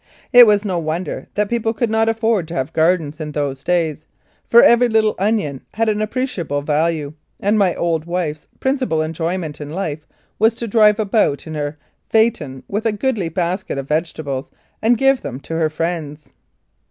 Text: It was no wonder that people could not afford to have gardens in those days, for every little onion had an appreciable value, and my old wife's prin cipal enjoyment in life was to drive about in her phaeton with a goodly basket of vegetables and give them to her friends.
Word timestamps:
It 0.33 0.47
was 0.47 0.65
no 0.65 0.79
wonder 0.79 1.27
that 1.35 1.47
people 1.47 1.75
could 1.75 1.91
not 1.91 2.09
afford 2.09 2.47
to 2.47 2.55
have 2.55 2.73
gardens 2.73 3.19
in 3.19 3.33
those 3.33 3.63
days, 3.63 4.07
for 4.47 4.63
every 4.63 4.89
little 4.89 5.13
onion 5.19 5.63
had 5.75 5.89
an 5.89 6.01
appreciable 6.01 6.63
value, 6.63 7.13
and 7.39 7.55
my 7.55 7.75
old 7.75 8.05
wife's 8.05 8.47
prin 8.59 8.79
cipal 8.79 9.05
enjoyment 9.05 9.61
in 9.61 9.69
life 9.69 10.07
was 10.39 10.55
to 10.55 10.67
drive 10.67 10.99
about 10.99 11.45
in 11.45 11.53
her 11.53 11.77
phaeton 12.09 12.63
with 12.67 12.87
a 12.87 12.91
goodly 12.91 13.29
basket 13.29 13.77
of 13.77 13.89
vegetables 13.89 14.49
and 14.81 14.97
give 14.97 15.21
them 15.21 15.39
to 15.41 15.53
her 15.55 15.69
friends. 15.69 16.31